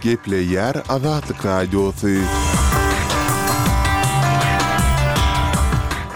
geple 0.00 0.36
yer 0.36 0.76
azatlık 0.88 1.44
radyosu. 1.46 2.08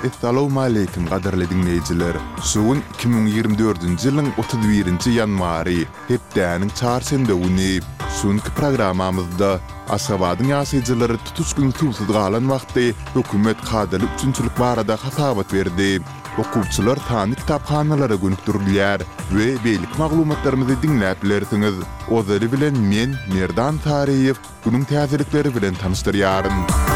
Assalamu 0.09 0.61
alaykum 0.61 1.07
qadarly 1.11 1.47
dinleyijiler. 1.51 2.17
Şuun 2.53 2.83
2024-nji 3.01 4.09
ýylyň 4.11 4.29
31-nji 4.43 5.11
ýanwary, 5.19 5.79
hepdeniň 6.09 6.71
çarşamba 6.81 7.35
günü, 7.43 7.71
şuňky 8.19 8.51
programamyzda 8.59 9.51
Aşgabatyň 9.95 10.49
ýaşajylary 10.57 11.19
tutuşgyň 11.27 11.71
tutulýan 11.79 12.47
wagtda 12.55 12.87
hökümet 13.15 13.59
kadaly 13.71 14.05
üçinçilik 14.17 14.55
barada 14.61 14.95
hasabat 15.05 15.53
berdi. 15.53 16.03
okuwçylar 16.41 16.97
tany 17.09 17.35
kitapxanalara 17.39 18.15
gönükdirilýär 18.23 19.05
we 19.37 19.49
beýlik 19.67 19.99
maglumatlarymyzy 20.03 20.77
dinläp 20.85 21.21
bilersiňiz. 21.25 21.83
Ozary 22.19 22.49
bilen 22.53 22.77
men 22.93 23.17
Merdan 23.35 23.79
Taryýew 23.85 24.37
günüň 24.65 24.85
täzelikleri 24.89 25.55
bilen 25.57 25.75
tanystyryaryn. 25.75 26.51
yarın. 26.73 26.92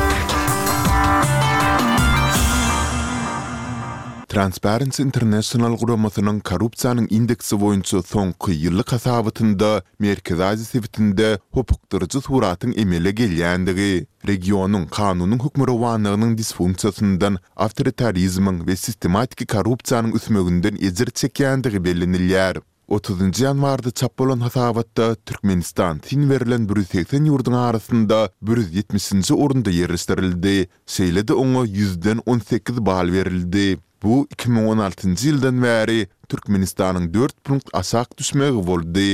Transparency 4.36 5.00
International 5.02 5.76
Gromatının 5.76 6.40
korrupsiyanın 6.40 7.06
indeksi 7.10 7.60
boyunca 7.60 8.02
son 8.02 8.32
kıyılı 8.32 8.84
kasavatında 8.84 9.82
Merkez 9.98 10.40
Azi 10.40 10.64
sevitinde 10.64 11.38
hopuktırıcı 11.52 12.20
suratın 12.20 12.74
emele 12.76 13.10
gelyendigi. 13.10 14.06
Regionun 14.28 14.86
kanunun 14.86 15.38
hukmurovanlığının 15.38 16.38
disfunksiyasından 16.38 17.36
avtoritarizmin 17.56 18.66
ve 18.66 18.76
sistematiki 18.76 19.46
korrupsiyanın 19.46 20.12
üsmögünden 20.12 20.76
ezir 20.86 21.06
çekyendigi 21.10 21.84
belinilyar. 21.84 22.56
30-njy 22.88 23.42
ýanwarda 23.44 24.40
hasavatda 24.40 25.02
bolan 25.06 25.16
Türkmenistan 25.26 25.98
tin 25.98 26.30
berilen 26.30 26.68
180 26.76 27.24
ýurdun 27.26 27.56
arasynda 27.56 28.28
170-nji 28.44 29.34
orunda 29.34 29.70
ýerleşdirildi. 29.70 30.66
Şeýle-de 30.86 31.32
oňa 31.34 32.22
18 32.26 32.86
bal 32.86 33.12
berildi. 33.12 33.78
Bu 34.06 34.22
2016-njy 34.38 35.18
ýyldan 35.32 35.56
bäri 35.58 35.94
Türkmenistanyň 36.30 37.06
4 37.14 37.32
punkt 37.48 37.66
asak 37.74 38.12
düşmegi 38.20 38.60
boldy. 38.66 39.06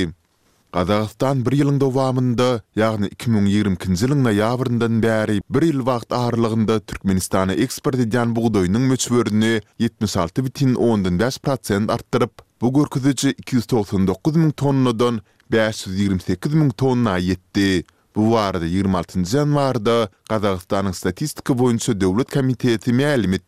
Qazaqstan 0.77 1.37
bir 1.47 1.53
ýylyň 1.57 1.77
dowamında, 1.81 2.49
ýagny 2.77 3.07
2020-nji 3.15 3.77
ýylyň 4.03 4.21
noýabrından 4.27 4.95
bäri 5.07 5.39
bir 5.57 5.61
ýyl 5.71 5.79
wagt 5.89 6.11
aralygynda 6.19 6.75
Türkmenistana 6.91 7.53
eksport 7.65 7.99
edýän 8.05 8.31
buğdaýynyň 8.37 8.85
möçberini 8.93 9.55
7610 9.81 11.89
artdyryp, 11.97 12.35
bu 12.61 12.69
görkezici 12.77 13.29
299 13.39 14.37
000 14.37 14.51
tonnadan 14.53 15.15
528 15.53 16.53
000 16.53 16.71
tonna 16.85 17.17
ýetdi. 17.31 17.69
Bu 18.17 18.29
warda 18.37 18.69
26-njy 18.69 19.41
ýanwarda 19.41 19.99
Qazaqstanyň 20.29 20.93
statistika 21.01 21.57
boýunça 21.63 21.97
döwlet 22.01 22.29
komiteti 22.37 22.93
mälim 22.93 23.41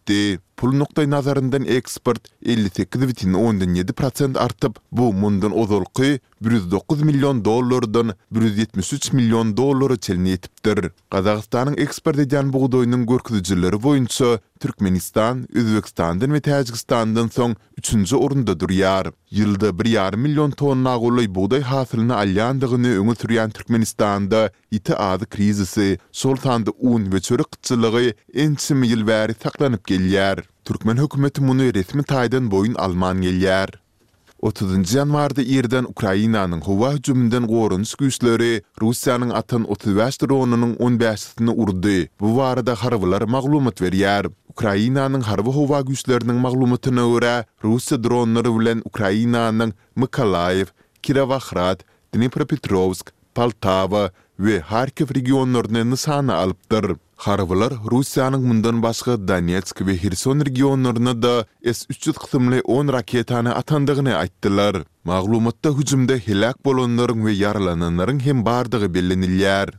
pul 0.65 0.77
nuqtai 0.79 1.11
nazarından 1.11 1.65
eksport 1.65 2.29
58,7% 2.47 4.39
artıp, 4.39 4.77
bu 4.93 5.13
mundan 5.13 5.59
ozolqi 5.59 6.21
109 6.41 7.03
milyon 7.03 7.45
dollardan 7.45 8.13
173 8.35 9.13
milyon 9.13 9.57
dollara 9.57 9.97
çelini 9.97 10.31
etipdir. 10.31 10.91
Qazaqstanın 11.11 11.77
eksport 11.77 12.19
edyan 12.19 12.53
buğdayının 12.53 13.07
görküzücüləri 13.07 13.83
boyunca 13.83 14.39
Türkmenistan, 14.61 15.47
Üzbekistan'dan 15.53 16.33
ve 16.33 16.41
Tajikistan'dan 16.41 17.29
son 17.29 17.57
3-cü 17.81 18.17
orunda 18.17 18.61
duryar. 18.61 19.07
Yılda 19.31 19.69
1,5 19.69 20.17
milyon 20.17 20.51
ton 20.51 20.85
qolay 20.85 21.35
buğday 21.35 21.61
hasılını 21.61 22.17
alyandığını 22.17 22.99
öngü 23.01 23.15
sürüyen 23.21 23.51
Türkmenistan'da 23.51 24.53
iti 24.71 24.95
adı 24.97 25.27
krizisi, 25.27 25.99
soltandı 26.13 26.71
un 26.79 27.13
ve 27.13 27.21
çörü 27.21 27.43
qıtçılığı 27.43 28.15
en 28.35 28.55
çimi 28.55 28.87
yilvəri 28.89 29.35
saklanıp 29.45 29.87
geliyar. 29.87 30.39
Türkmen 30.65 30.97
hükümeti 30.97 31.49
bunu 31.49 31.63
resmi 31.75 32.01
taýdan 32.03 32.51
boyun 32.51 32.75
alman 32.75 33.19
gelýär. 33.23 33.69
30 34.45 34.95
ýanwarda 34.95 35.43
Irdan 35.57 35.89
Ukrainanyň 35.89 36.61
howa 36.67 36.93
hüjümünden 36.97 37.45
gorunç 37.51 37.93
güýçleri 38.03 38.53
Russiýanyň 38.81 39.35
atyn 39.41 39.65
35 39.75 40.23
dronunyň 40.23 40.73
15-sini 40.87 41.51
urdy. 41.65 42.09
Bu 42.21 42.33
barada 42.37 42.75
harwylar 42.75 43.23
maglumat 43.23 43.81
berýär. 43.85 44.31
Ukrainanyň 44.55 45.21
harwy 45.29 45.53
howa 45.59 45.81
güýçlerinin 45.91 46.41
maglumatyna 46.47 47.05
görä, 47.13 47.45
Russiýa 47.65 48.01
dronlary 48.05 48.55
bilen 48.59 48.83
Ukrainanyň 48.89 49.73
Mykolaýew, 49.97 50.69
Kirovahrad, 51.03 51.85
Dnipropetrovsk, 52.15 53.13
Poltava 53.35 54.07
we 54.39 54.61
Harkiv 54.61 55.09
regionlaryny 55.17 55.85
nysana 55.93 56.35
alypdyr. 56.45 56.97
Harvalar 57.17 57.71
Russiýanyň 57.91 58.41
mundan 58.43 58.83
başga 58.83 59.15
Donetsk 59.29 59.79
we 59.85 59.97
Kherson 59.97 60.41
regionlaryna 60.41 61.23
da 61.23 61.45
S-300 61.65 62.19
gysymly 62.23 62.61
10 62.65 62.89
raketany 62.93 63.49
atandygyny 63.51 64.13
aýtdylar. 64.15 64.83
Maglumatda 65.05 65.71
hüjümde 65.79 66.19
helak 66.27 66.65
bolanlaryň 66.65 67.25
we 67.27 67.33
yaralananlaryň 67.45 68.21
hem 68.21 68.45
bardygy 68.47 68.89
bellenilýär. 68.95 69.77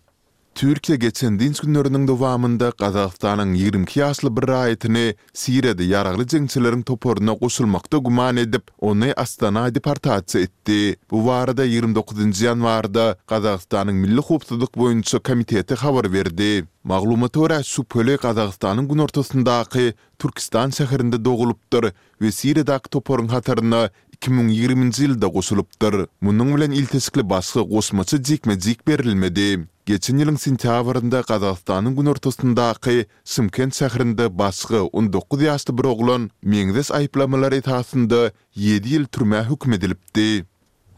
Türkiýe 0.56 0.98
geçen 1.00 1.38
diňe 1.40 1.58
günleriniň 1.62 2.04
dowamında 2.08 2.68
Gazagstanyň 2.82 3.50
22 3.60 3.98
ýaşly 4.02 4.30
bir 4.36 4.46
raýatyny 4.52 5.02
Sirede 5.40 5.84
ýaraglı 5.88 6.24
jeňçileriň 6.34 6.84
toporuna 6.92 7.34
goşulmakda 7.42 7.98
guman 7.98 8.38
edip, 8.38 8.64
ony 8.80 9.12
Astana 9.18 9.64
departamenti 9.76 10.40
etdi. 10.46 10.78
Bu 11.12 11.26
barada 11.28 11.66
29-nji 11.66 12.48
ýanwarda 12.48 13.18
Gazagstanyň 13.34 14.00
Milli 14.06 14.24
howpsuzlyk 14.30 14.78
boýunça 14.80 15.20
komiteti 15.20 15.76
habar 15.84 16.08
verdi. 16.14 16.64
Maglumat 16.84 17.36
öwrä 17.36 17.60
şu 17.74 17.84
pöle 17.84 18.16
Gazagstanyň 18.16 18.88
gün 18.94 18.98
ortasyndaky 19.10 19.92
Türkistan 20.20 20.70
şäherinde 20.70 21.20
dogulupdyr 21.26 21.92
we 22.20 22.32
Siredäki 22.32 22.88
toporuň 22.96 23.28
hatarına 23.28 23.90
2020-nji 24.22 25.00
ýylda 25.12 25.36
goşulupdyr. 25.36 26.06
Munyň 26.24 26.56
bilen 26.56 26.72
iltisikli 26.72 27.28
basgy 27.30 27.60
goşmaçy 27.76 28.24
jekme-jek 28.24 28.88
berilmedi. 28.88 29.66
Geçen 29.86 30.18
ýylyň 30.18 30.38
sentýabrynda 30.42 31.20
Gazastanyň 31.30 31.94
gün 31.98 32.08
ortasyndaky 32.14 33.06
Şymkent 33.34 33.74
şäherinde 33.78 34.26
başgy 34.40 34.80
19 35.02 35.44
ýaşly 35.46 35.76
bir 35.80 35.88
oglan 35.92 36.24
meňzes 36.54 36.90
aýplamalar 37.00 37.54
etasynda 37.60 38.32
7 38.58 38.82
ýyl 38.96 39.06
türmə 39.18 39.44
hukm 39.52 39.76
edilipdi. 39.78 40.26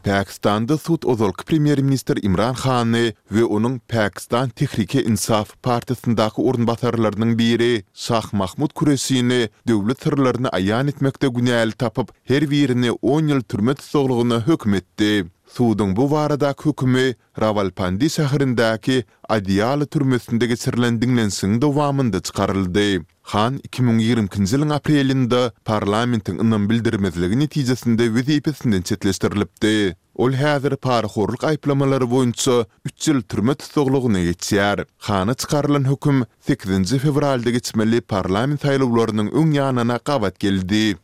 Pakistanda 0.08 0.78
sud 0.80 1.04
ozolk 1.14 1.44
premier 1.50 1.82
minister 1.84 2.16
Imran 2.22 2.54
Khanı 2.54 3.12
ve 3.32 3.44
onun 3.44 3.78
Pakistan 3.78 4.48
Tehrike 4.48 5.04
İnsaf 5.04 5.52
Partisindaki 5.62 6.40
orunbasarlarının 6.40 7.38
biri 7.38 7.84
Sah 7.92 8.32
Mahmud 8.32 8.70
Kuresini 8.74 9.48
devlet 9.68 10.02
sırlarını 10.02 10.48
ayan 10.48 10.88
etmekte 10.88 11.28
güneli 11.28 11.72
tapıp 11.72 12.12
her 12.24 12.50
birini 12.50 12.90
10 12.90 13.26
yıl 13.28 13.40
türmet 13.40 13.94
hökm 13.94 14.50
hükmetti. 14.52 15.26
Suudun 15.48 15.96
bu 15.96 16.10
varada 16.10 16.54
hükümü 16.64 17.14
Ravalpandi 17.40 18.10
şahırındaki 18.10 19.04
Adiyalı 19.28 19.86
türmüsünde 19.86 20.46
geçirilen 20.46 21.02
dinlensin 21.02 21.62
devamında 21.62 22.20
çıkarıldı. 22.22 23.04
Han 23.28 23.56
2020-nji 23.70 24.56
ýylyň 24.56 24.72
aprelinde 24.74 25.42
parlamentiň 25.68 26.38
ynyň 26.44 26.68
bildirmezligi 26.70 27.38
netijesinde 27.38 28.04
wezipesinden 28.06 28.82
çetleşdirilipdi. 28.82 29.96
Ol 30.16 30.32
häzir 30.32 30.76
parhorluk 30.76 31.42
aýplamalary 31.50 32.08
boýunça 32.14 32.64
3 32.86 33.08
ýyl 33.08 33.22
türme 33.22 33.54
tutuklugyna 33.54 34.20
geçýär. 34.30 34.86
Hany 34.98 35.34
çykarylan 35.34 35.90
hökm 35.90 36.22
8-nji 36.48 36.98
fevralda 36.98 37.50
geçmeli 37.58 38.00
parlament 38.00 38.64
saýlawlarynyň 38.64 39.28
öň 39.32 39.52
ýanyna 39.60 39.98
qavat 39.98 40.38
geldi. 40.40 40.96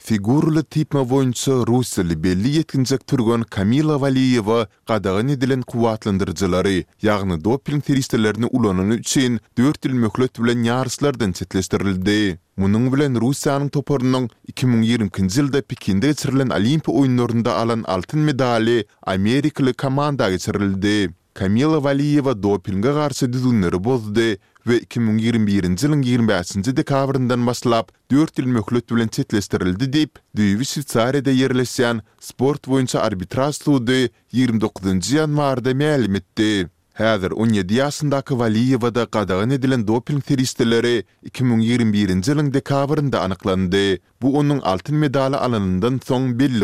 Фигурлы 0.00 0.62
типме 0.62 1.00
воюнчы 1.02 1.64
рус 1.66 1.98
belli 1.98 2.14
белли 2.14 2.50
yetkinjek 2.58 3.02
turgan 3.06 3.42
Камила 3.44 3.98
Валиева 3.98 4.68
qadağan 4.86 5.28
edilen 5.34 5.62
quwatlandyrjylary, 5.66 6.86
ýagny 7.02 7.36
doping 7.42 7.82
teristlerini 7.82 8.46
ulanany 8.46 8.94
üçin 9.02 9.38
4 9.58 9.86
ýyl 9.88 9.92
möhlet 9.98 10.38
bilen 10.38 10.62
ýarışlardan 10.70 11.32
çetleşdirildi. 11.38 12.38
Munun 12.56 12.88
bilen 12.94 13.18
Russiýanyň 13.18 13.70
toparynyň 13.74 14.28
2020-nji 14.52 15.40
ýylda 15.40 15.62
Pekinde 15.66 16.06
geçirilen 16.14 16.48
Olimpiýa 16.54 16.98
oýunlarynda 17.00 17.50
alan 17.58 17.82
altyn 17.86 18.20
medaly 18.20 18.84
Amerikaly 19.02 19.72
komandaga 19.74 20.30
geçirildi. 20.30 21.10
Камила 21.34 21.78
Валиева 21.78 22.34
допинга 22.34 22.90
гарсы 22.98 23.28
дүзүнлөрү 23.30 23.78
болду, 23.78 24.22
2021-nji 24.68 25.56
ýylyň 26.12 26.26
25-nji 26.28 26.74
dekabrindan 26.80 27.44
başlap 27.48 27.88
4 28.12 28.40
ýyl 28.42 28.48
möhlet 28.58 28.88
bilen 28.92 29.08
çetleşdirildi 29.16 29.86
diýip, 29.94 30.12
Düýwi 30.36 30.66
Şwitsariýada 30.70 31.32
ýerleşýän 31.38 32.02
sport 32.28 32.68
boýunça 32.70 33.00
arbitraj 33.08 33.56
sudy 33.62 34.10
29-njy 34.36 35.20
ýanwarda 35.22 35.72
mälim 35.80 36.20
etdi. 36.20 36.68
Häzir 37.00 37.30
17 37.32 37.74
ýaşyndaky 37.78 38.36
Valiýewa 38.40 38.90
da 38.94 39.54
edilen 39.56 39.86
doping 39.86 40.22
teristleri 40.24 41.04
2021-nji 41.24 42.32
ýylyň 42.34 42.54
dekabrynda 42.58 43.22
anyklandy. 43.24 43.98
Bu 44.22 44.36
onuň 44.40 44.60
altyn 44.64 44.96
medaly 44.98 45.36
alanyndan 45.36 45.98
soň 46.08 46.34
belli 46.38 46.56